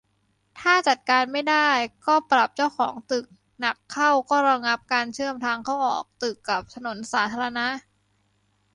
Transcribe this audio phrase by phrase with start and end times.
[0.59, 1.69] ถ้าจัดการไม่ได้
[2.07, 3.25] ก็ปรับเจ้าของตึก
[3.59, 7.67] หนักเข้าก็ระงับการเชื่อมทางเข้าออกตึกกับถนนสาธารณะ